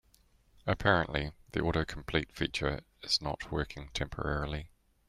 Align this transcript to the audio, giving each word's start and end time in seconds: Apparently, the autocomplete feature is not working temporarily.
Apparently, 0.65 1.31
the 1.51 1.59
autocomplete 1.59 2.31
feature 2.31 2.81
is 3.03 3.21
not 3.21 3.51
working 3.51 3.91
temporarily. 3.93 4.71